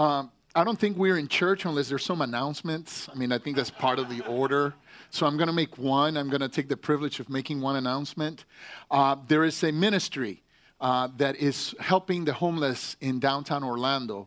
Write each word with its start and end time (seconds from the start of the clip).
um, 0.00 0.30
I 0.54 0.64
don't 0.64 0.78
think 0.78 0.96
we're 0.96 1.18
in 1.18 1.28
church 1.28 1.66
unless 1.66 1.90
there's 1.90 2.04
some 2.04 2.22
announcements. 2.22 3.06
I 3.12 3.14
mean, 3.18 3.32
I 3.32 3.38
think 3.38 3.56
that's 3.56 3.70
part 3.70 3.98
of 3.98 4.08
the 4.08 4.26
order. 4.26 4.72
So 5.10 5.26
I'm 5.26 5.36
going 5.36 5.48
to 5.48 5.52
make 5.52 5.76
one. 5.76 6.16
I'm 6.16 6.30
going 6.30 6.40
to 6.40 6.48
take 6.48 6.68
the 6.70 6.76
privilege 6.76 7.20
of 7.20 7.28
making 7.28 7.60
one 7.60 7.76
announcement. 7.76 8.46
Uh, 8.90 9.16
there 9.28 9.44
is 9.44 9.62
a 9.62 9.70
ministry 9.70 10.42
uh, 10.80 11.08
that 11.18 11.36
is 11.36 11.74
helping 11.78 12.24
the 12.24 12.32
homeless 12.32 12.96
in 13.02 13.20
downtown 13.20 13.62
Orlando 13.62 14.26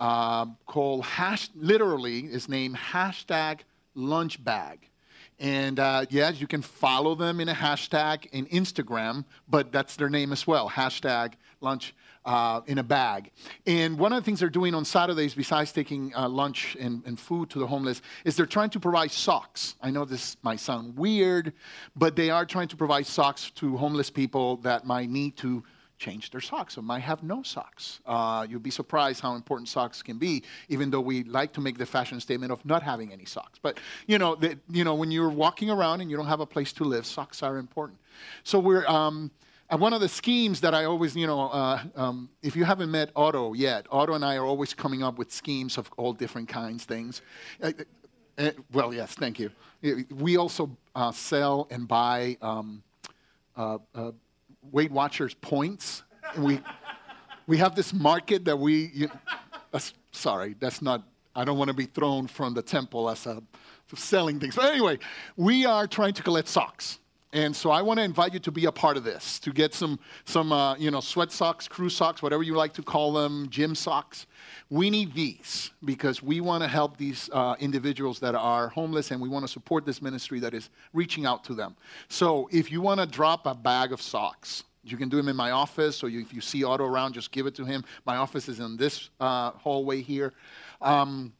uh, 0.00 0.46
called 0.66 1.04
hash, 1.04 1.50
literally 1.54 2.20
is 2.20 2.48
named 2.48 2.76
hashtag 2.76 3.60
lunch 3.94 4.42
bag. 4.42 4.88
And 5.38 5.78
uh, 5.78 6.06
yes, 6.10 6.40
you 6.40 6.48
can 6.48 6.62
follow 6.62 7.14
them 7.14 7.38
in 7.38 7.48
a 7.48 7.54
hashtag 7.54 8.26
in 8.32 8.46
Instagram, 8.46 9.24
but 9.48 9.70
that's 9.70 9.94
their 9.94 10.10
name 10.10 10.32
as 10.32 10.48
well 10.48 10.68
hashtag 10.68 11.34
lunch 11.60 11.94
uh, 12.24 12.60
in 12.66 12.78
a 12.78 12.82
bag. 12.82 13.30
And 13.66 13.98
one 13.98 14.12
of 14.12 14.22
the 14.22 14.24
things 14.24 14.40
they're 14.40 14.48
doing 14.48 14.74
on 14.74 14.84
Saturdays, 14.84 15.34
besides 15.34 15.72
taking 15.72 16.14
uh, 16.14 16.28
lunch 16.28 16.76
and, 16.78 17.02
and, 17.06 17.18
food 17.18 17.50
to 17.50 17.58
the 17.58 17.66
homeless, 17.66 18.02
is 18.24 18.36
they're 18.36 18.46
trying 18.46 18.70
to 18.70 18.80
provide 18.80 19.10
socks. 19.10 19.74
I 19.80 19.90
know 19.90 20.04
this 20.04 20.36
might 20.42 20.60
sound 20.60 20.96
weird, 20.96 21.52
but 21.96 22.16
they 22.16 22.30
are 22.30 22.46
trying 22.46 22.68
to 22.68 22.76
provide 22.76 23.06
socks 23.06 23.50
to 23.52 23.76
homeless 23.76 24.10
people 24.10 24.56
that 24.58 24.86
might 24.86 25.10
need 25.10 25.36
to 25.38 25.62
change 25.98 26.30
their 26.30 26.40
socks 26.40 26.76
or 26.76 26.82
might 26.82 27.00
have 27.00 27.22
no 27.22 27.42
socks. 27.42 28.00
Uh, 28.04 28.44
you'll 28.48 28.60
be 28.60 28.70
surprised 28.70 29.20
how 29.20 29.34
important 29.34 29.68
socks 29.68 30.02
can 30.02 30.18
be, 30.18 30.42
even 30.68 30.90
though 30.90 31.00
we 31.00 31.22
like 31.24 31.52
to 31.52 31.60
make 31.60 31.78
the 31.78 31.86
fashion 31.86 32.18
statement 32.18 32.50
of 32.50 32.64
not 32.64 32.82
having 32.82 33.12
any 33.12 33.24
socks. 33.24 33.58
But 33.62 33.78
you 34.06 34.18
know, 34.18 34.34
the, 34.34 34.58
you 34.68 34.82
know, 34.84 34.94
when 34.94 35.10
you're 35.12 35.28
walking 35.28 35.70
around 35.70 36.00
and 36.00 36.10
you 36.10 36.16
don't 36.16 36.26
have 36.26 36.40
a 36.40 36.46
place 36.46 36.72
to 36.74 36.84
live, 36.84 37.06
socks 37.06 37.42
are 37.42 37.56
important. 37.58 37.98
So 38.44 38.58
we're. 38.58 38.86
Um, 38.86 39.30
and 39.72 39.80
one 39.80 39.94
of 39.94 40.02
the 40.02 40.08
schemes 40.08 40.60
that 40.60 40.74
I 40.74 40.84
always, 40.84 41.16
you 41.16 41.26
know, 41.26 41.48
uh, 41.48 41.82
um, 41.96 42.28
if 42.42 42.54
you 42.54 42.62
haven't 42.62 42.90
met 42.90 43.10
Otto 43.16 43.54
yet, 43.54 43.86
Otto 43.90 44.12
and 44.12 44.22
I 44.22 44.36
are 44.36 44.44
always 44.44 44.74
coming 44.74 45.02
up 45.02 45.16
with 45.16 45.32
schemes 45.32 45.78
of 45.78 45.90
all 45.96 46.12
different 46.12 46.46
kinds 46.46 46.84
things. 46.84 47.22
Uh, 47.62 47.72
uh, 48.36 48.50
well, 48.74 48.92
yes, 48.92 49.14
thank 49.14 49.40
you. 49.40 49.50
We 50.10 50.36
also 50.36 50.76
uh, 50.94 51.10
sell 51.10 51.68
and 51.70 51.88
buy 51.88 52.36
um, 52.42 52.82
uh, 53.56 53.78
uh, 53.94 54.10
Weight 54.70 54.90
Watchers 54.92 55.32
points. 55.32 56.02
We, 56.36 56.60
we 57.46 57.56
have 57.56 57.74
this 57.74 57.94
market 57.94 58.44
that 58.44 58.58
we, 58.58 58.90
you, 58.92 59.08
sorry, 60.10 60.54
that's 60.60 60.82
not, 60.82 61.02
I 61.34 61.46
don't 61.46 61.56
want 61.56 61.68
to 61.68 61.74
be 61.74 61.86
thrown 61.86 62.26
from 62.26 62.52
the 62.52 62.62
temple 62.62 63.08
as 63.08 63.24
a, 63.24 63.42
selling 63.94 64.38
things. 64.38 64.54
But 64.54 64.66
anyway, 64.66 64.98
we 65.36 65.64
are 65.64 65.86
trying 65.86 66.12
to 66.14 66.22
collect 66.22 66.48
socks. 66.48 66.98
And 67.34 67.56
so 67.56 67.70
I 67.70 67.80
want 67.80 67.98
to 67.98 68.04
invite 68.04 68.34
you 68.34 68.40
to 68.40 68.50
be 68.50 68.66
a 68.66 68.72
part 68.72 68.98
of 68.98 69.04
this, 69.04 69.38
to 69.40 69.52
get 69.52 69.72
some, 69.72 69.98
some 70.26 70.52
uh, 70.52 70.76
you 70.76 70.90
know, 70.90 71.00
sweat 71.00 71.32
socks, 71.32 71.66
crew 71.66 71.88
socks, 71.88 72.22
whatever 72.22 72.42
you 72.42 72.54
like 72.54 72.74
to 72.74 72.82
call 72.82 73.14
them, 73.14 73.48
gym 73.48 73.74
socks. 73.74 74.26
We 74.68 74.90
need 74.90 75.14
these 75.14 75.70
because 75.82 76.22
we 76.22 76.42
want 76.42 76.62
to 76.62 76.68
help 76.68 76.98
these 76.98 77.30
uh, 77.32 77.56
individuals 77.58 78.20
that 78.20 78.34
are 78.34 78.68
homeless 78.68 79.12
and 79.12 79.20
we 79.20 79.30
want 79.30 79.46
to 79.46 79.50
support 79.50 79.86
this 79.86 80.02
ministry 80.02 80.40
that 80.40 80.52
is 80.52 80.68
reaching 80.92 81.24
out 81.24 81.42
to 81.44 81.54
them. 81.54 81.74
So 82.08 82.50
if 82.52 82.70
you 82.70 82.82
want 82.82 83.00
to 83.00 83.06
drop 83.06 83.46
a 83.46 83.54
bag 83.54 83.92
of 83.92 84.02
socks, 84.02 84.64
you 84.84 84.98
can 84.98 85.08
do 85.08 85.16
them 85.16 85.28
in 85.28 85.36
my 85.36 85.52
office, 85.52 86.02
or 86.02 86.08
you, 86.08 86.20
if 86.20 86.34
you 86.34 86.40
see 86.40 86.64
Otto 86.64 86.84
around, 86.84 87.14
just 87.14 87.30
give 87.30 87.46
it 87.46 87.54
to 87.54 87.64
him. 87.64 87.84
My 88.04 88.16
office 88.16 88.48
is 88.48 88.58
in 88.60 88.76
this 88.76 89.10
uh, 89.20 89.52
hallway 89.52 90.02
here. 90.02 90.32
Um, 90.80 91.32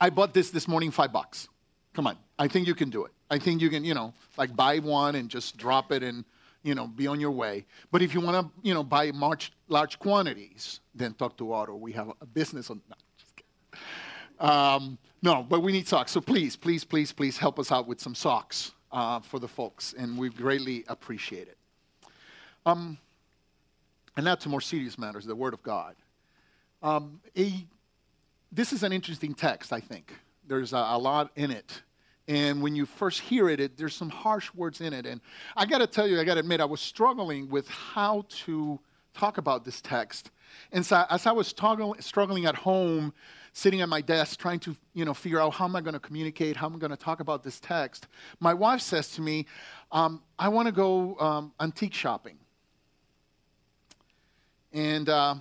I 0.00 0.10
bought 0.10 0.32
this 0.32 0.50
this 0.50 0.66
morning, 0.66 0.90
five 0.90 1.12
bucks. 1.12 1.48
Come 1.92 2.06
on, 2.06 2.16
I 2.38 2.48
think 2.48 2.66
you 2.66 2.74
can 2.74 2.90
do 2.90 3.04
it. 3.04 3.12
I 3.30 3.38
think 3.38 3.60
you 3.60 3.68
can, 3.68 3.84
you 3.84 3.94
know, 3.94 4.14
like 4.36 4.54
buy 4.54 4.78
one 4.78 5.16
and 5.16 5.28
just 5.28 5.56
drop 5.56 5.92
it 5.92 6.02
and, 6.02 6.24
you 6.62 6.74
know, 6.74 6.86
be 6.86 7.06
on 7.06 7.20
your 7.20 7.30
way. 7.30 7.66
But 7.90 8.00
if 8.02 8.14
you 8.14 8.20
want 8.20 8.46
to, 8.46 8.68
you 8.68 8.74
know, 8.74 8.84
buy 8.84 9.10
large, 9.10 9.52
large 9.68 9.98
quantities, 9.98 10.80
then 10.94 11.14
talk 11.14 11.36
to 11.38 11.52
Otto. 11.52 11.76
We 11.76 11.92
have 11.92 12.12
a 12.20 12.26
business 12.26 12.70
on. 12.70 12.80
No. 12.88 12.96
Um, 14.40 14.98
no, 15.20 15.42
but 15.42 15.60
we 15.60 15.72
need 15.72 15.88
socks. 15.88 16.12
So 16.12 16.20
please, 16.20 16.54
please, 16.54 16.84
please, 16.84 17.12
please 17.12 17.36
help 17.36 17.58
us 17.58 17.72
out 17.72 17.88
with 17.88 18.00
some 18.00 18.14
socks 18.14 18.72
uh, 18.92 19.18
for 19.18 19.40
the 19.40 19.48
folks, 19.48 19.94
and 19.98 20.16
we 20.16 20.30
greatly 20.30 20.84
appreciate 20.86 21.48
it. 21.48 21.58
Um, 22.64 22.98
and 24.16 24.24
now 24.24 24.36
to 24.36 24.48
more 24.48 24.60
serious 24.60 24.96
matters, 24.96 25.24
the 25.24 25.34
Word 25.34 25.54
of 25.54 25.62
God. 25.62 25.96
Um, 26.82 27.20
a, 27.36 27.52
this 28.52 28.72
is 28.72 28.84
an 28.84 28.92
interesting 28.92 29.34
text, 29.34 29.72
I 29.72 29.80
think. 29.80 30.14
There's 30.46 30.72
a, 30.72 30.76
a 30.76 30.98
lot 30.98 31.32
in 31.34 31.50
it 31.50 31.82
and 32.28 32.62
when 32.62 32.76
you 32.76 32.84
first 32.84 33.20
hear 33.20 33.48
it, 33.48 33.58
it 33.58 33.78
there's 33.78 33.96
some 33.96 34.10
harsh 34.10 34.52
words 34.54 34.82
in 34.82 34.92
it. 34.92 35.06
And 35.06 35.20
I 35.56 35.64
got 35.64 35.78
to 35.78 35.86
tell 35.86 36.06
you, 36.06 36.20
I 36.20 36.24
got 36.24 36.34
to 36.34 36.40
admit, 36.40 36.60
I 36.60 36.66
was 36.66 36.80
struggling 36.80 37.48
with 37.48 37.66
how 37.68 38.26
to 38.44 38.78
talk 39.14 39.38
about 39.38 39.64
this 39.64 39.80
text. 39.80 40.30
And 40.70 40.84
so 40.84 41.04
as 41.08 41.26
I 41.26 41.32
was 41.32 41.48
struggling 41.48 42.44
at 42.44 42.54
home, 42.54 43.14
sitting 43.54 43.80
at 43.80 43.88
my 43.88 44.02
desk, 44.02 44.38
trying 44.38 44.60
to 44.60 44.76
you 44.92 45.06
know, 45.06 45.14
figure 45.14 45.40
out 45.40 45.54
how 45.54 45.64
am 45.64 45.74
I 45.74 45.80
going 45.80 45.94
to 45.94 46.00
communicate, 46.00 46.54
how 46.54 46.66
am 46.66 46.76
I 46.76 46.78
going 46.78 46.90
to 46.90 46.98
talk 46.98 47.20
about 47.20 47.42
this 47.42 47.58
text, 47.60 48.06
my 48.40 48.52
wife 48.52 48.82
says 48.82 49.10
to 49.12 49.22
me, 49.22 49.46
um, 49.90 50.22
I 50.38 50.48
want 50.48 50.66
to 50.66 50.72
go 50.72 51.18
um, 51.18 51.52
antique 51.58 51.94
shopping. 51.94 52.36
And 54.74 55.08
uh, 55.08 55.36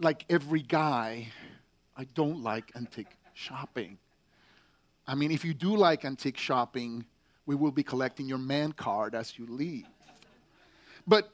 like 0.00 0.24
every 0.28 0.62
guy, 0.62 1.28
I 1.96 2.04
don't 2.14 2.42
like 2.42 2.72
antique 2.74 3.16
shopping. 3.34 3.98
I 5.08 5.14
mean, 5.14 5.30
if 5.30 5.44
you 5.44 5.54
do 5.54 5.76
like 5.76 6.04
antique 6.04 6.36
shopping, 6.36 7.04
we 7.46 7.54
will 7.54 7.70
be 7.70 7.82
collecting 7.82 8.28
your 8.28 8.38
man 8.38 8.72
card 8.72 9.14
as 9.14 9.38
you 9.38 9.46
leave. 9.46 9.86
But 11.06 11.30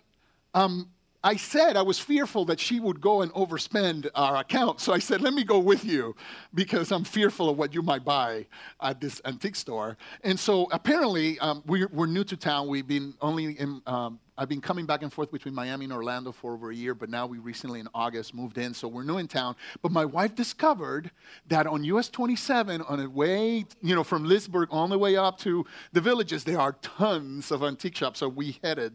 um, 0.54 0.90
I 1.24 1.36
said 1.36 1.76
I 1.76 1.82
was 1.82 2.00
fearful 2.00 2.44
that 2.46 2.58
she 2.58 2.80
would 2.80 3.00
go 3.00 3.22
and 3.22 3.32
overspend 3.32 4.08
our 4.16 4.38
account. 4.38 4.80
So 4.80 4.92
I 4.92 4.98
said, 4.98 5.20
let 5.20 5.34
me 5.34 5.44
go 5.44 5.60
with 5.60 5.84
you 5.84 6.16
because 6.52 6.90
I'm 6.90 7.04
fearful 7.04 7.48
of 7.48 7.56
what 7.56 7.72
you 7.72 7.80
might 7.80 8.04
buy 8.04 8.46
at 8.80 9.00
this 9.00 9.20
antique 9.24 9.54
store. 9.54 9.96
And 10.24 10.38
so 10.38 10.66
apparently, 10.72 11.38
um, 11.38 11.62
we're, 11.64 11.88
we're, 11.92 12.06
new 12.06 12.24
to 12.24 12.36
town. 12.36 12.66
We've 12.66 12.86
been 12.86 13.14
only 13.20 13.52
in, 13.52 13.80
um, 13.86 14.18
I've 14.36 14.48
been 14.48 14.60
coming 14.60 14.84
back 14.84 15.02
and 15.02 15.12
forth 15.12 15.30
between 15.30 15.54
Miami 15.54 15.84
and 15.84 15.92
Orlando 15.92 16.32
for 16.32 16.54
over 16.54 16.72
a 16.72 16.74
year, 16.74 16.94
but 16.94 17.08
now 17.08 17.26
we 17.26 17.38
recently 17.38 17.78
in 17.78 17.88
August 17.94 18.34
moved 18.34 18.58
in, 18.58 18.74
so 18.74 18.88
we're 18.88 19.04
new 19.04 19.18
in 19.18 19.28
town. 19.28 19.54
But 19.80 19.92
my 19.92 20.04
wife 20.04 20.34
discovered 20.34 21.12
that 21.46 21.68
on 21.68 21.84
US 21.84 22.08
27, 22.08 22.82
on 22.82 22.98
the 22.98 23.08
way, 23.08 23.64
you 23.80 23.94
know, 23.94 24.02
from 24.02 24.24
Leesburg 24.24 24.68
all 24.72 24.88
the 24.88 24.98
way 24.98 25.16
up 25.16 25.38
to 25.38 25.64
the 25.92 26.00
villages, 26.00 26.42
there 26.42 26.60
are 26.60 26.72
tons 26.82 27.52
of 27.52 27.62
antique 27.62 27.96
shops, 27.96 28.18
so 28.18 28.28
we 28.28 28.58
headed 28.64 28.94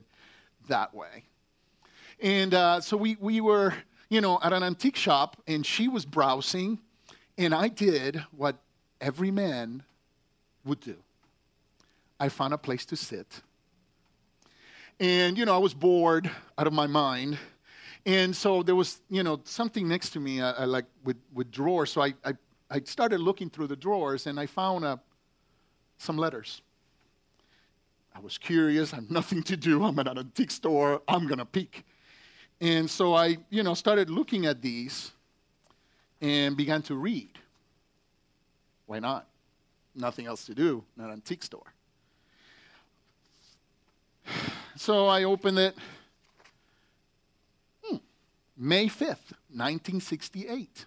that 0.68 0.94
way. 0.94 1.24
And 2.20 2.54
uh, 2.54 2.82
so 2.82 2.98
we, 2.98 3.18
we 3.20 3.42
were, 3.42 3.74
you 4.10 4.22
know, 4.22 4.40
at 4.42 4.54
an 4.54 4.64
antique 4.64 4.96
shop, 4.96 5.42
and 5.48 5.66
she 5.66 5.88
was 5.88 6.06
browsing, 6.06 6.80
and 7.38 7.54
I 7.54 7.68
did 7.68 8.24
what 8.32 8.58
every 9.00 9.32
man 9.32 9.84
would 10.66 10.80
do. 10.80 10.96
I 12.20 12.30
found 12.30 12.54
a 12.54 12.58
place 12.58 12.86
to 12.88 12.96
sit 12.96 13.42
and, 15.00 15.38
you 15.38 15.46
know, 15.46 15.54
I 15.54 15.60
was 15.60 15.74
bored 15.74 16.30
out 16.58 16.68
of 16.68 16.74
my 16.74 16.88
mind. 16.88 17.38
And 18.06 18.36
so 18.36 18.64
there 18.64 18.76
was, 18.76 19.02
you 19.10 19.24
know, 19.24 19.42
something 19.44 19.88
next 19.88 20.12
to 20.12 20.20
me, 20.20 20.42
uh, 20.42 20.64
uh, 20.64 20.68
like 20.68 20.86
with, 21.04 21.18
with 21.34 21.52
drawers. 21.52 21.92
So 21.92 22.02
I, 22.02 22.14
I, 22.24 22.34
I, 22.70 22.82
started 22.82 23.20
looking 23.20 23.50
through 23.50 23.68
the 23.68 23.76
drawers 23.76 24.28
and 24.28 24.40
I 24.40 24.46
found 24.46 24.86
uh, 24.86 24.98
some 25.98 26.18
letters. 26.18 26.62
I 28.16 28.20
was 28.20 28.38
curious. 28.38 28.94
I 28.94 28.98
have 28.98 29.12
nothing 29.12 29.44
to 29.44 29.58
do. 29.58 29.84
I'm 29.84 30.00
at 30.00 30.08
an 30.08 30.18
antique 30.18 30.52
store. 30.52 31.02
I'm 31.08 31.28
going 31.28 31.40
to 31.40 31.46
peek. 31.46 31.86
And 32.60 32.90
so 32.90 33.14
I, 33.14 33.38
you 33.50 33.64
know, 33.64 33.74
started 33.74 34.10
looking 34.10 34.46
at 34.46 34.62
these 34.62 35.12
and 36.22 36.58
began 36.58 36.82
to 36.84 36.96
read. 36.96 37.38
Why 38.88 39.00
not? 39.00 39.28
Nothing 39.94 40.26
else 40.26 40.46
to 40.46 40.56
do, 40.56 40.84
not 40.96 41.08
an 41.08 41.14
antique 41.14 41.44
store. 41.44 41.74
So 44.80 45.08
I 45.08 45.24
opened 45.24 45.58
it. 45.58 45.76
Hmm. 47.84 47.98
May 48.56 48.86
5th, 48.86 49.34
1968. 49.50 50.86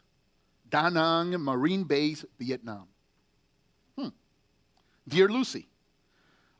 Da 0.70 0.88
Nang, 0.88 1.30
Marine 1.32 1.82
Base, 1.82 2.24
Vietnam. 2.38 2.86
Hmm. 3.98 4.10
Dear 5.08 5.28
Lucy, 5.28 5.66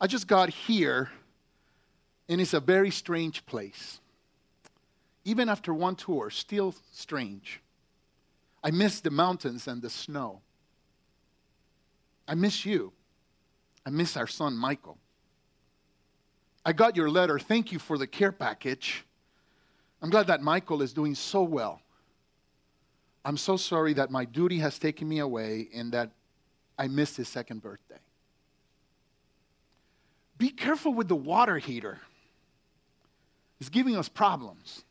I 0.01 0.09
just 0.09 0.27
got 0.27 0.49
here 0.49 1.11
and 2.29 2.41
it's 2.41 2.55
a 2.55 2.61
very 2.61 2.91
strange 2.91 3.45
place. 3.47 4.01
Even 5.25 5.49
after 5.49 5.75
one 5.75 5.97
tour, 5.97 6.31
still 6.31 6.75
strange. 6.93 7.61
I 8.63 8.71
miss 8.71 9.01
the 9.01 9.11
mountains 9.11 9.69
and 9.69 9.83
the 9.83 9.91
snow. 9.91 10.41
I 12.27 12.35
miss 12.35 12.65
you. 12.65 12.93
I 13.85 13.91
miss 13.91 14.17
our 14.17 14.27
son 14.27 14.57
Michael. 14.57 14.99
I 16.65 16.73
got 16.73 16.97
your 16.97 17.11
letter. 17.11 17.39
Thank 17.39 17.73
you 17.73 17.79
for 17.79 17.97
the 17.99 18.07
care 18.07 18.33
package. 18.33 19.05
I'm 20.03 20.11
glad 20.11 20.27
that 20.29 20.43
Michael 20.43 20.83
is 20.83 20.93
doing 20.93 21.15
so 21.15 21.43
well. 21.43 21.81
I'm 23.25 23.37
so 23.37 23.57
sorry 23.57 23.93
that 23.95 24.11
my 24.11 24.25
duty 24.25 24.59
has 24.59 24.79
taken 24.79 25.09
me 25.09 25.19
away 25.19 25.69
and 25.75 25.93
that 25.93 26.11
I 26.79 26.89
missed 26.89 27.17
his 27.17 27.29
second 27.29 27.63
birthday. 27.63 27.99
Be 30.39 30.49
careful 30.49 30.95
with 30.95 31.09
the 31.09 31.17
water 31.17 31.59
heater. 31.59 31.99
It's 33.61 33.69
giving 33.69 33.97
us 33.97 34.09
problems. 34.09 34.85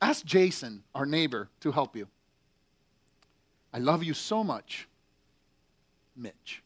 Ask 0.00 0.24
Jason, 0.24 0.84
our 0.94 1.06
neighbor, 1.06 1.48
to 1.60 1.72
help 1.72 1.96
you. 1.96 2.06
I 3.72 3.78
love 3.78 4.02
you 4.02 4.14
so 4.14 4.44
much, 4.44 4.88
Mitch. 6.16 6.62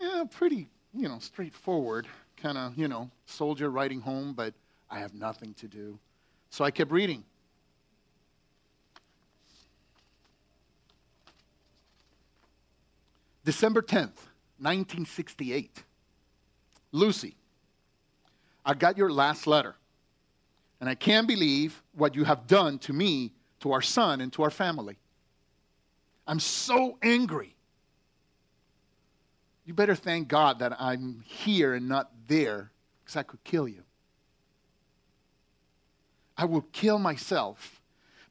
Yeah, 0.00 0.24
pretty, 0.30 0.68
you 0.94 1.08
know, 1.08 1.18
straightforward, 1.20 2.08
kind 2.36 2.58
of, 2.58 2.76
you 2.76 2.88
know, 2.88 3.10
soldier 3.26 3.70
writing 3.70 4.00
home, 4.00 4.32
but 4.32 4.54
I 4.90 4.98
have 4.98 5.14
nothing 5.14 5.54
to 5.54 5.68
do. 5.68 5.98
So 6.50 6.64
I 6.64 6.70
kept 6.70 6.90
reading. 6.90 7.24
December 13.44 13.82
10th, 13.82 14.28
1968. 14.58 15.84
Lucy, 16.92 17.34
I 18.64 18.74
got 18.74 18.96
your 18.96 19.10
last 19.10 19.46
letter, 19.46 19.76
and 20.82 20.90
I 20.90 20.96
can't 20.96 21.28
believe 21.28 21.80
what 21.94 22.16
you 22.16 22.24
have 22.24 22.48
done 22.48 22.76
to 22.80 22.92
me, 22.92 23.30
to 23.60 23.70
our 23.70 23.80
son, 23.80 24.20
and 24.20 24.32
to 24.32 24.42
our 24.42 24.50
family. 24.50 24.98
I'm 26.26 26.40
so 26.40 26.98
angry. 27.00 27.54
You 29.64 29.74
better 29.74 29.94
thank 29.94 30.26
God 30.26 30.58
that 30.58 30.72
I'm 30.80 31.22
here 31.24 31.74
and 31.74 31.88
not 31.88 32.10
there, 32.26 32.72
because 32.98 33.14
I 33.14 33.22
could 33.22 33.44
kill 33.44 33.68
you. 33.68 33.84
I 36.36 36.46
will 36.46 36.66
kill 36.72 36.98
myself, 36.98 37.80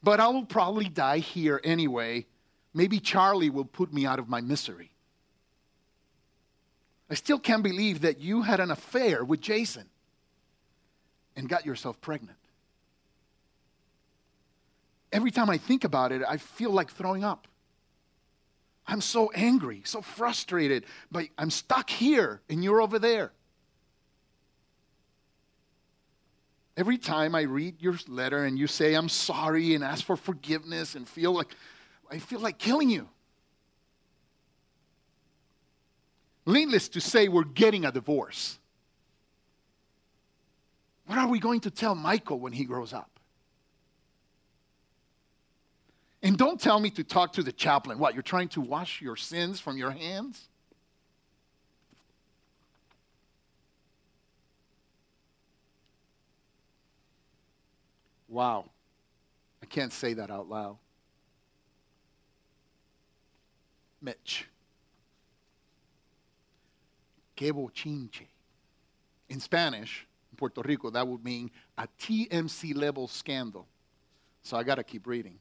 but 0.04 0.20
I 0.20 0.28
will 0.28 0.44
probably 0.44 0.90
die 0.90 1.20
here 1.20 1.62
anyway. 1.64 2.26
Maybe 2.74 3.00
Charlie 3.00 3.50
will 3.50 3.64
put 3.64 3.94
me 3.94 4.06
out 4.06 4.20
of 4.20 4.28
my 4.28 4.42
misery. 4.42 4.92
I 7.10 7.14
still 7.14 7.40
can't 7.40 7.64
believe 7.64 8.02
that 8.02 8.20
you 8.20 8.42
had 8.42 8.60
an 8.60 8.72
affair 8.72 9.24
with 9.24 9.40
Jason 9.40 9.86
and 11.36 11.48
got 11.48 11.66
yourself 11.66 12.00
pregnant. 12.02 12.38
Every 15.12 15.32
time 15.32 15.50
I 15.50 15.58
think 15.58 15.84
about 15.84 16.12
it, 16.12 16.22
I 16.28 16.38
feel 16.38 16.72
like 16.72 16.92
throwing 16.92 17.24
up. 17.24 17.48
I'm 18.88 19.02
so 19.02 19.32
angry, 19.34 19.82
so 19.86 20.02
frustrated, 20.02 20.86
but 21.12 21.28
I'm 21.38 21.50
stuck 21.50 21.90
here 21.90 22.42
and 22.50 22.64
you're 22.64 22.82
over 22.82 23.00
there. 23.00 23.32
Every 26.78 26.98
time 26.98 27.36
I 27.36 27.42
read 27.42 27.82
your 27.82 27.96
letter 28.08 28.46
and 28.46 28.58
you 28.58 28.68
say 28.68 28.94
I'm 28.94 29.10
sorry 29.10 29.76
and 29.76 29.84
ask 29.84 30.04
for 30.06 30.16
forgiveness 30.16 30.96
and 30.96 31.08
feel 31.08 31.32
like 31.34 31.56
I 32.10 32.20
feel 32.20 32.40
like 32.40 32.58
killing 32.58 32.90
you. 32.90 33.08
Needless 36.46 36.90
to 36.90 37.02
say, 37.02 37.28
we're 37.28 37.44
getting 37.44 37.86
a 37.86 37.92
divorce. 37.92 38.58
We 41.32 41.40
going 41.40 41.62
to 41.62 41.72
tell 41.72 41.96
Michael 41.96 42.42
when 42.42 42.52
he 42.52 42.66
grows 42.66 42.92
up? 42.92 43.10
And 46.22 46.38
don't 46.38 46.60
tell 46.60 46.78
me 46.78 46.90
to 46.90 47.06
talk 47.06 47.32
to 47.34 47.42
the 47.42 47.54
chaplain. 47.54 48.00
What, 48.00 48.16
you're 48.16 48.22
trying 48.22 48.50
to 48.50 48.60
wash 48.60 49.02
your 49.02 49.16
sins 49.16 49.58
from 49.58 49.78
your 49.78 49.92
hands? 49.92 50.50
Wow. 58.28 58.66
I 59.64 59.68
can't 59.68 59.94
say 59.94 60.14
that 60.16 60.30
out 60.30 60.50
loud. 60.50 60.80
Mitch 64.02 64.48
que 67.38 67.54
bochinche. 67.54 68.28
In 69.30 69.40
Spanish, 69.40 70.06
in 70.32 70.38
Puerto 70.38 70.62
Rico, 70.62 70.90
that 70.90 71.08
would 71.08 71.24
mean 71.24 71.52
a 71.78 71.88
TMZ 72.00 72.76
level 72.76 73.08
scandal. 73.08 73.68
So 74.44 74.58
I 74.58 74.64
got 74.64 74.76
to 74.76 74.84
keep 74.84 75.08
reading. 75.08 75.38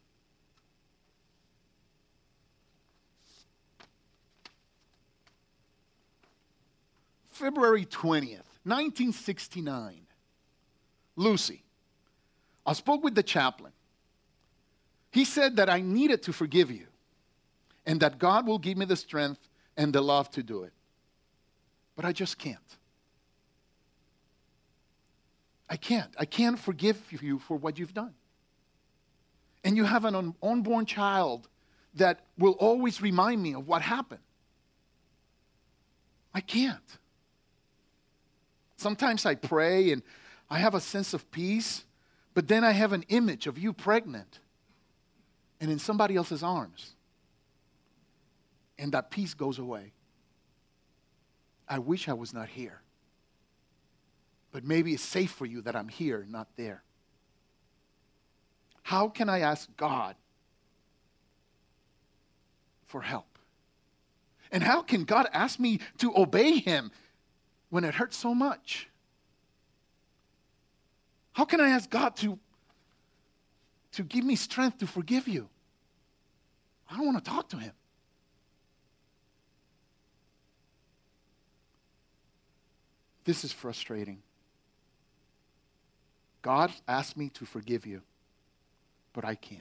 February 7.31 7.87
20th, 7.87 8.45
1969. 8.65 10.03
Lucy. 11.17 11.63
I 12.67 12.75
spoke 12.75 13.03
with 13.03 13.15
the 13.15 13.23
chaplain. 13.23 13.73
He 15.11 15.25
said 15.25 15.57
that 15.57 15.71
I 15.71 15.81
needed 15.81 16.23
to 16.25 16.33
forgive 16.33 16.71
you 16.71 16.87
and 17.87 17.99
that 18.01 18.19
God 18.19 18.47
will 18.47 18.59
give 18.59 18.77
me 18.77 18.85
the 18.85 18.97
strength 18.97 19.49
and 19.77 19.93
the 19.93 20.03
love 20.03 20.31
to 20.33 20.43
do 20.43 20.65
it 20.65 20.73
but 22.01 22.09
I 22.09 22.13
just 22.13 22.39
can't. 22.39 22.79
I 25.71 25.77
can't. 25.77 26.13
I 26.19 26.25
can't 26.25 26.59
forgive 26.59 27.01
you 27.23 27.39
for 27.39 27.57
what 27.57 27.79
you've 27.79 27.95
done. 27.95 28.13
And 29.63 29.77
you 29.77 29.85
have 29.85 30.05
an 30.05 30.35
unborn 30.43 30.85
child 30.85 31.49
that 31.95 32.27
will 32.37 32.55
always 32.55 33.01
remind 33.01 33.41
me 33.41 33.55
of 33.55 33.69
what 33.69 33.81
happened. 33.81 34.21
I 36.35 36.41
can't. 36.41 36.99
Sometimes 38.77 39.25
I 39.25 39.37
pray 39.37 39.93
and 39.93 40.03
I 40.49 40.59
have 40.59 40.75
a 40.75 40.81
sense 40.81 41.15
of 41.15 41.31
peace, 41.31 41.85
but 42.35 42.49
then 42.49 42.65
I 42.65 42.73
have 42.73 42.93
an 42.93 43.05
image 43.09 43.47
of 43.47 43.57
you 43.57 43.73
pregnant 43.73 44.41
and 45.61 45.71
in 45.71 45.79
somebody 45.79 46.17
else's 46.17 46.43
arms. 46.43 46.95
And 48.79 48.93
that 48.93 49.11
peace 49.11 49.35
goes 49.35 49.59
away. 49.59 49.93
I 51.69 51.79
wish 51.79 52.09
I 52.09 52.15
was 52.15 52.35
not 52.35 52.49
here. 52.49 52.81
But 54.53 54.65
maybe 54.65 54.93
it's 54.95 55.03
safe 55.03 55.31
for 55.31 55.47
you 55.47 55.63
that 55.63 55.77
I'm 55.77 55.89
here, 55.89 56.27
not 56.29 56.49
there. 56.57 56.83
How 58.83 59.09
can 59.09 59.29
I 59.29 59.41
ask 59.41 59.69
God 59.77 60.17
for 62.87 63.01
help? 63.01 63.39
And 64.51 64.63
how 64.63 64.83
can 64.83 65.05
God 65.05 65.29
ask 65.33 65.61
me 65.61 65.81
to 65.99 66.17
obey 66.17 66.59
Him 66.59 66.91
when 67.69 67.85
it 67.85 67.95
hurts 67.95 68.17
so 68.17 68.35
much? 68.35 68.89
How 71.33 71.45
can 71.45 71.61
I 71.61 71.69
ask 71.71 71.89
God 71.89 72.17
to, 72.17 72.39
to 73.93 74.03
give 74.03 74.25
me 74.25 74.35
strength 74.35 74.79
to 74.79 74.87
forgive 74.87 75.29
you? 75.29 75.49
I 76.91 76.97
don't 76.97 77.07
want 77.07 77.25
to 77.25 77.31
talk 77.31 77.49
to 77.51 77.57
Him. 77.57 77.73
This 83.25 83.45
is 83.45 83.53
frustrating. 83.53 84.21
God 86.43 86.73
asked 86.89 87.17
me 87.17 87.29
to 87.31 87.45
forgive 87.45 87.87
you, 87.87 88.03
but 89.13 89.25
I 89.25 89.35
can't. 89.35 89.61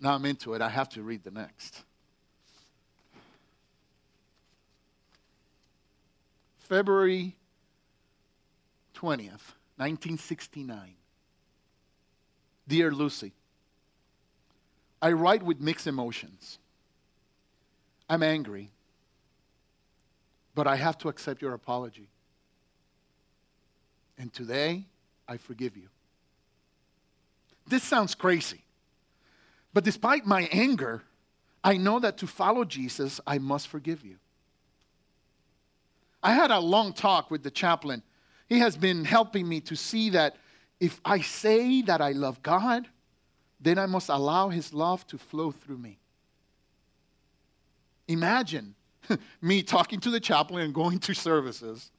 Now 0.00 0.14
I'm 0.14 0.24
into 0.24 0.54
it. 0.54 0.62
I 0.62 0.70
have 0.70 0.88
to 0.90 1.02
read 1.02 1.24
the 1.24 1.30
next. 1.30 1.82
February 6.56 7.36
20th, 8.94 9.54
1969. 9.76 10.94
Dear 12.68 12.92
Lucy, 12.92 13.32
I 15.02 15.12
write 15.12 15.42
with 15.42 15.60
mixed 15.60 15.86
emotions. 15.86 16.58
I'm 18.08 18.22
angry, 18.22 18.70
but 20.60 20.66
I 20.66 20.76
have 20.76 20.98
to 20.98 21.08
accept 21.08 21.40
your 21.40 21.54
apology. 21.54 22.10
And 24.18 24.30
today, 24.30 24.84
I 25.26 25.38
forgive 25.38 25.74
you. 25.74 25.88
This 27.66 27.82
sounds 27.82 28.14
crazy, 28.14 28.62
but 29.72 29.84
despite 29.84 30.26
my 30.26 30.50
anger, 30.52 31.02
I 31.64 31.78
know 31.78 31.98
that 32.00 32.18
to 32.18 32.26
follow 32.26 32.66
Jesus, 32.66 33.22
I 33.26 33.38
must 33.38 33.68
forgive 33.68 34.04
you. 34.04 34.16
I 36.22 36.34
had 36.34 36.50
a 36.50 36.60
long 36.60 36.92
talk 36.92 37.30
with 37.30 37.42
the 37.42 37.50
chaplain. 37.50 38.02
He 38.46 38.58
has 38.58 38.76
been 38.76 39.06
helping 39.06 39.48
me 39.48 39.62
to 39.62 39.74
see 39.74 40.10
that 40.10 40.36
if 40.78 41.00
I 41.06 41.22
say 41.22 41.80
that 41.80 42.02
I 42.02 42.12
love 42.12 42.42
God, 42.42 42.86
then 43.58 43.78
I 43.78 43.86
must 43.86 44.10
allow 44.10 44.50
His 44.50 44.74
love 44.74 45.06
to 45.06 45.16
flow 45.16 45.52
through 45.52 45.78
me. 45.78 46.00
Imagine 48.08 48.74
me 49.42 49.62
talking 49.62 50.00
to 50.00 50.10
the 50.10 50.20
chaplain 50.20 50.64
and 50.64 50.74
going 50.74 50.98
to 51.00 51.14
services. 51.14 51.90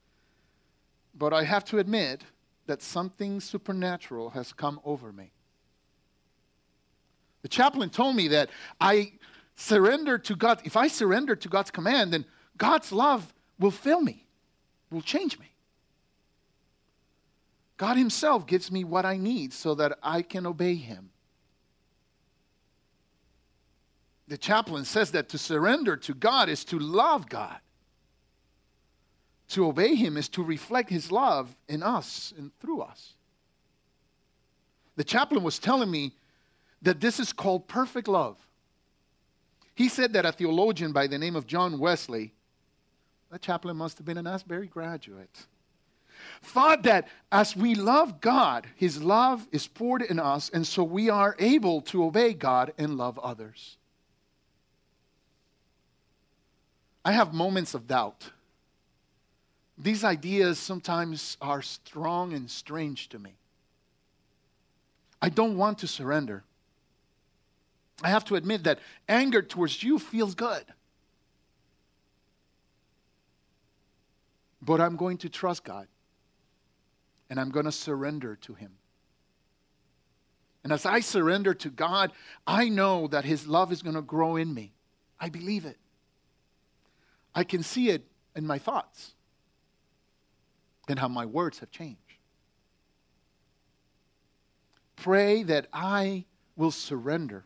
But 1.14 1.32
I 1.32 1.44
have 1.44 1.64
to 1.66 1.78
admit 1.78 2.22
that 2.66 2.82
something 2.82 3.40
supernatural 3.40 4.30
has 4.30 4.52
come 4.52 4.80
over 4.84 5.12
me. 5.12 5.32
The 7.42 7.48
chaplain 7.48 7.90
told 7.90 8.16
me 8.16 8.28
that 8.28 8.50
I 8.80 9.12
surrender 9.56 10.16
to 10.18 10.36
God. 10.36 10.60
If 10.64 10.76
I 10.76 10.88
surrender 10.88 11.36
to 11.36 11.48
God's 11.48 11.70
command, 11.70 12.12
then 12.12 12.24
God's 12.56 12.92
love 12.92 13.34
will 13.58 13.70
fill 13.70 14.00
me, 14.00 14.26
will 14.90 15.02
change 15.02 15.38
me. 15.38 15.52
God 17.76 17.96
Himself 17.96 18.46
gives 18.46 18.70
me 18.70 18.84
what 18.84 19.04
I 19.04 19.16
need 19.16 19.52
so 19.52 19.74
that 19.74 19.98
I 20.02 20.22
can 20.22 20.46
obey 20.46 20.76
Him. 20.76 21.10
The 24.32 24.38
chaplain 24.38 24.86
says 24.86 25.10
that 25.10 25.28
to 25.28 25.36
surrender 25.36 25.94
to 25.94 26.14
God 26.14 26.48
is 26.48 26.64
to 26.64 26.78
love 26.78 27.28
God. 27.28 27.58
To 29.48 29.66
obey 29.66 29.94
Him 29.94 30.16
is 30.16 30.30
to 30.30 30.42
reflect 30.42 30.88
His 30.88 31.12
love 31.12 31.54
in 31.68 31.82
us 31.82 32.32
and 32.38 32.50
through 32.58 32.80
us. 32.80 33.12
The 34.96 35.04
chaplain 35.04 35.42
was 35.42 35.58
telling 35.58 35.90
me 35.90 36.12
that 36.80 36.98
this 36.98 37.20
is 37.20 37.34
called 37.34 37.68
perfect 37.68 38.08
love. 38.08 38.38
He 39.74 39.90
said 39.90 40.14
that 40.14 40.24
a 40.24 40.32
theologian 40.32 40.92
by 40.92 41.08
the 41.08 41.18
name 41.18 41.36
of 41.36 41.46
John 41.46 41.78
Wesley, 41.78 42.32
that 43.30 43.42
chaplain 43.42 43.76
must 43.76 43.98
have 43.98 44.06
been 44.06 44.16
an 44.16 44.26
Asbury 44.26 44.66
graduate, 44.66 45.46
thought 46.42 46.84
that 46.84 47.06
as 47.30 47.54
we 47.54 47.74
love 47.74 48.22
God, 48.22 48.66
His 48.76 49.02
love 49.02 49.46
is 49.52 49.68
poured 49.68 50.00
in 50.00 50.18
us, 50.18 50.48
and 50.48 50.66
so 50.66 50.82
we 50.82 51.10
are 51.10 51.36
able 51.38 51.82
to 51.82 52.02
obey 52.02 52.32
God 52.32 52.72
and 52.78 52.96
love 52.96 53.18
others. 53.18 53.76
I 57.04 57.12
have 57.12 57.32
moments 57.34 57.74
of 57.74 57.86
doubt. 57.86 58.30
These 59.76 60.04
ideas 60.04 60.58
sometimes 60.58 61.36
are 61.40 61.62
strong 61.62 62.32
and 62.32 62.50
strange 62.50 63.08
to 63.08 63.18
me. 63.18 63.34
I 65.20 65.28
don't 65.28 65.56
want 65.56 65.78
to 65.78 65.86
surrender. 65.86 66.44
I 68.02 68.08
have 68.08 68.24
to 68.26 68.36
admit 68.36 68.64
that 68.64 68.78
anger 69.08 69.42
towards 69.42 69.82
you 69.82 69.98
feels 69.98 70.34
good. 70.34 70.64
But 74.60 74.80
I'm 74.80 74.96
going 74.96 75.18
to 75.18 75.28
trust 75.28 75.64
God 75.64 75.88
and 77.28 77.40
I'm 77.40 77.50
going 77.50 77.64
to 77.64 77.72
surrender 77.72 78.36
to 78.42 78.54
Him. 78.54 78.72
And 80.62 80.72
as 80.72 80.86
I 80.86 81.00
surrender 81.00 81.54
to 81.54 81.70
God, 81.70 82.12
I 82.46 82.68
know 82.68 83.08
that 83.08 83.24
His 83.24 83.46
love 83.46 83.72
is 83.72 83.82
going 83.82 83.96
to 83.96 84.02
grow 84.02 84.36
in 84.36 84.52
me. 84.52 84.72
I 85.18 85.28
believe 85.28 85.64
it. 85.64 85.78
I 87.34 87.44
can 87.44 87.62
see 87.62 87.88
it 87.90 88.06
in 88.36 88.46
my 88.46 88.58
thoughts 88.58 89.12
and 90.88 90.98
how 90.98 91.08
my 91.08 91.24
words 91.24 91.60
have 91.60 91.70
changed. 91.70 91.98
Pray 94.96 95.42
that 95.42 95.66
I 95.72 96.24
will 96.56 96.70
surrender 96.70 97.44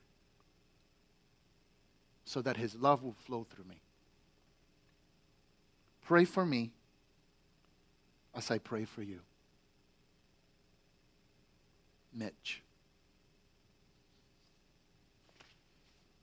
so 2.25 2.43
that 2.43 2.57
His 2.57 2.75
love 2.75 3.03
will 3.03 3.15
flow 3.15 3.47
through 3.49 3.65
me. 3.65 3.81
Pray 6.05 6.25
for 6.25 6.45
me 6.45 6.73
as 8.35 8.51
I 8.51 8.59
pray 8.59 8.85
for 8.85 9.03
you. 9.03 9.21
Mitch. 12.13 12.63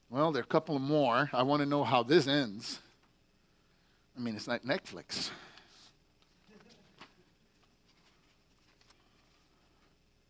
Well, 0.10 0.32
there 0.32 0.42
are 0.42 0.44
a 0.44 0.48
couple 0.48 0.78
more. 0.78 1.30
I 1.34 1.44
want 1.44 1.62
to 1.62 1.66
know 1.66 1.84
how 1.84 2.04
this 2.04 2.28
ends. 2.28 2.80
I 4.16 4.20
mean, 4.20 4.36
it's 4.36 4.48
like 4.48 4.64
Netflix. 4.64 5.32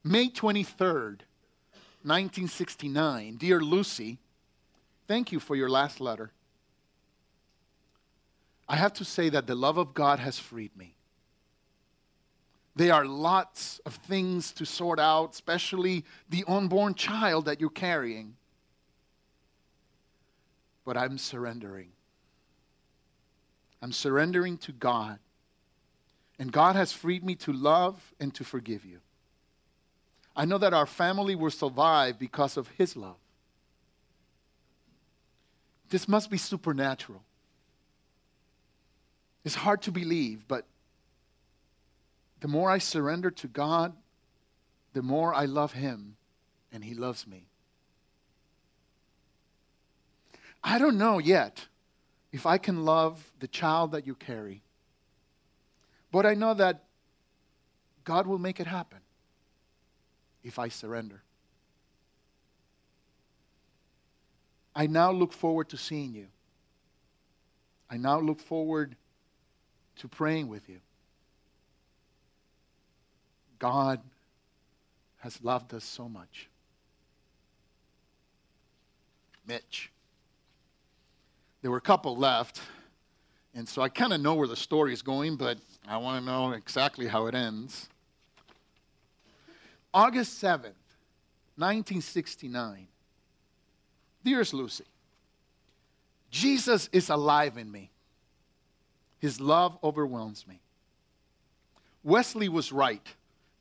May 0.03 0.29
23rd, 0.29 1.21
1969. 2.03 3.37
Dear 3.37 3.61
Lucy, 3.61 4.19
thank 5.07 5.31
you 5.31 5.39
for 5.39 5.55
your 5.55 5.69
last 5.69 6.01
letter. 6.01 6.31
I 8.67 8.75
have 8.75 8.93
to 8.93 9.05
say 9.05 9.29
that 9.29 9.47
the 9.47 9.55
love 9.55 9.77
of 9.77 9.93
God 9.93 10.19
has 10.19 10.39
freed 10.39 10.75
me. 10.75 10.95
There 12.75 12.93
are 12.93 13.05
lots 13.05 13.79
of 13.85 13.95
things 13.95 14.51
to 14.53 14.65
sort 14.65 14.99
out, 14.99 15.33
especially 15.33 16.03
the 16.29 16.43
unborn 16.47 16.95
child 16.95 17.45
that 17.45 17.61
you're 17.61 17.69
carrying. 17.69 18.35
But 20.83 20.97
I'm 20.97 21.17
surrendering. 21.17 21.91
I'm 23.83 23.91
surrendering 23.91 24.57
to 24.59 24.71
God. 24.71 25.19
And 26.39 26.53
God 26.53 26.77
has 26.77 26.93
freed 26.93 27.21
me 27.21 27.35
to 27.35 27.51
love 27.51 28.13
and 28.17 28.33
to 28.35 28.45
forgive 28.45 28.85
you. 28.85 28.99
I 30.37 30.45
know 30.45 30.57
that 30.57 30.73
our 30.73 30.85
family 30.85 31.35
will 31.35 31.51
survive 31.51 32.17
because 32.17 32.55
of 32.55 32.69
His 32.69 32.95
love. 32.95 33.17
This 35.89 36.07
must 36.07 36.31
be 36.31 36.37
supernatural. 36.37 37.21
It's 39.43 39.55
hard 39.55 39.81
to 39.81 39.91
believe, 39.91 40.47
but 40.47 40.65
the 42.39 42.47
more 42.47 42.71
I 42.71 42.77
surrender 42.77 43.31
to 43.31 43.47
God, 43.49 43.93
the 44.93 45.01
more 45.01 45.33
I 45.33 45.43
love 45.43 45.73
Him 45.73 46.15
and 46.71 46.85
He 46.85 46.93
loves 46.93 47.27
me. 47.27 47.47
I 50.63 50.79
don't 50.79 50.97
know 50.97 51.19
yet 51.19 51.67
if 52.33 52.47
I 52.47 52.57
can 52.57 52.83
love 52.83 53.31
the 53.39 53.47
child 53.47 53.91
that 53.91 54.07
you 54.07 54.15
carry, 54.15 54.63
but 56.11 56.25
I 56.25 56.33
know 56.33 56.55
that 56.55 56.83
God 58.03 58.25
will 58.25 58.39
make 58.39 58.59
it 58.59 58.65
happen 58.67 58.97
if 60.43 60.57
I 60.57 60.67
surrender. 60.67 61.21
I 64.75 64.87
now 64.87 65.11
look 65.11 65.31
forward 65.31 65.69
to 65.69 65.77
seeing 65.77 66.15
you. 66.15 66.25
I 67.87 67.97
now 67.97 68.19
look 68.19 68.39
forward 68.39 68.95
to 69.97 70.07
praying 70.07 70.47
with 70.47 70.67
you. 70.67 70.79
God 73.59 74.01
has 75.19 75.39
loved 75.43 75.73
us 75.75 75.83
so 75.83 76.09
much. 76.09 76.49
Mitch. 79.47 79.92
There 81.63 81.71
were 81.71 81.77
a 81.77 81.81
couple 81.81 82.17
left, 82.17 82.59
and 83.55 83.67
so 83.67 83.81
I 83.81 83.87
kind 83.87 84.11
of 84.11 84.19
know 84.19 84.35
where 84.35 84.49
the 84.49 84.55
story 84.55 84.91
is 84.91 85.01
going, 85.01 85.37
but 85.37 85.57
I 85.87 85.95
want 85.95 86.19
to 86.19 86.29
know 86.29 86.51
exactly 86.51 87.07
how 87.07 87.27
it 87.27 87.35
ends. 87.35 87.87
August 89.93 90.43
7th, 90.43 90.75
1969. 91.55 92.87
Dearest 94.25 94.53
Lucy, 94.53 94.83
Jesus 96.29 96.89
is 96.91 97.09
alive 97.09 97.57
in 97.57 97.71
me. 97.71 97.91
His 99.19 99.39
love 99.39 99.77
overwhelms 99.81 100.45
me. 100.45 100.59
Wesley 102.03 102.49
was 102.49 102.73
right. 102.73 103.07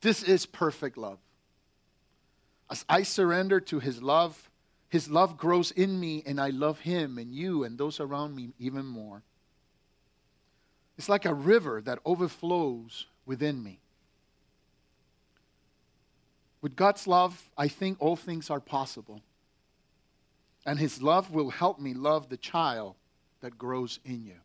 This 0.01 0.23
is 0.23 0.45
perfect 0.45 0.97
love. 0.97 1.19
As 2.69 2.83
I 2.89 3.03
surrender 3.03 3.61
to 3.61 3.79
His 3.79 4.03
love, 4.03 4.49
His 4.93 5.09
love 5.09 5.37
grows 5.37 5.71
in 5.71 5.99
me, 5.99 6.21
and 6.23 6.39
I 6.39 6.51
love 6.51 6.81
Him 6.81 7.17
and 7.17 7.33
you 7.33 7.63
and 7.63 7.79
those 7.79 7.99
around 7.99 8.35
me 8.35 8.53
even 8.59 8.85
more. 8.85 9.23
It's 10.99 11.09
like 11.09 11.25
a 11.25 11.33
river 11.33 11.81
that 11.81 11.97
overflows 12.05 13.07
within 13.25 13.63
me. 13.63 13.79
With 16.61 16.75
God's 16.75 17.07
love, 17.07 17.49
I 17.57 17.69
think 17.69 17.97
all 17.99 18.15
things 18.15 18.51
are 18.51 18.59
possible. 18.59 19.23
And 20.63 20.77
His 20.77 21.01
love 21.01 21.31
will 21.31 21.49
help 21.49 21.79
me 21.79 21.95
love 21.95 22.29
the 22.29 22.37
child 22.37 22.93
that 23.41 23.57
grows 23.57 23.97
in 24.05 24.23
you. 24.23 24.41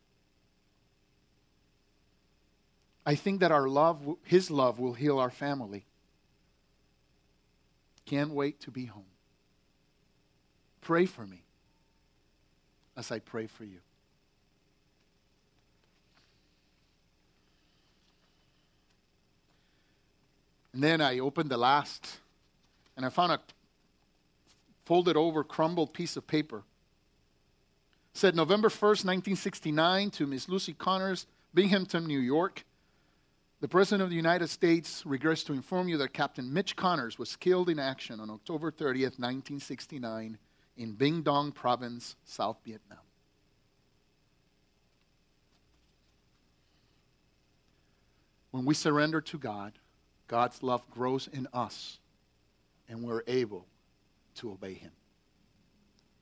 I 3.05 3.13
think 3.13 3.41
that 3.41 3.51
our 3.51 3.67
love, 3.67 4.01
His 4.23 4.49
love, 4.49 4.79
will 4.79 4.93
heal 4.93 5.19
our 5.19 5.29
family. 5.29 5.85
Can't 8.07 8.31
wait 8.31 8.59
to 8.61 8.71
be 8.71 8.85
home. 8.85 9.05
Pray 10.89 11.05
for 11.05 11.23
me 11.23 11.43
as 12.97 13.11
I 13.11 13.19
pray 13.19 13.45
for 13.45 13.63
you. 13.63 13.77
And 20.73 20.81
then 20.81 20.99
I 20.99 21.19
opened 21.19 21.51
the 21.51 21.57
last, 21.57 22.17
and 22.97 23.05
I 23.05 23.09
found 23.09 23.33
a 23.33 23.39
folded 24.85 25.15
over, 25.15 25.43
crumbled 25.43 25.93
piece 25.93 26.17
of 26.17 26.25
paper. 26.25 26.57
It 26.57 26.63
said 28.17 28.35
November 28.35 28.69
1st, 28.69 29.05
1969, 29.05 30.09
to 30.09 30.25
Miss 30.25 30.49
Lucy 30.49 30.73
Connors, 30.73 31.27
Binghamton, 31.53 32.07
New 32.07 32.19
York. 32.19 32.65
The 33.61 33.67
President 33.67 34.01
of 34.01 34.09
the 34.09 34.15
United 34.15 34.47
States 34.47 35.05
regrets 35.05 35.43
to 35.43 35.53
inform 35.53 35.87
you 35.87 35.97
that 35.97 36.13
Captain 36.13 36.51
Mitch 36.51 36.75
Connors 36.75 37.19
was 37.19 37.35
killed 37.35 37.69
in 37.69 37.77
action 37.77 38.19
on 38.19 38.31
October 38.31 38.71
30th, 38.71 39.19
1969, 39.19 40.39
in 40.77 40.95
Binh 40.95 41.23
Dong 41.23 41.51
Province, 41.51 42.15
South 42.25 42.57
Vietnam. 42.65 42.99
When 48.51 48.65
we 48.65 48.73
surrender 48.73 49.21
to 49.21 49.37
God, 49.37 49.73
God's 50.27 50.63
love 50.63 50.89
grows 50.89 51.27
in 51.31 51.47
us, 51.53 51.99
and 52.87 53.03
we're 53.03 53.23
able 53.27 53.65
to 54.35 54.51
obey 54.51 54.73
Him. 54.73 54.91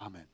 Amen. 0.02 0.26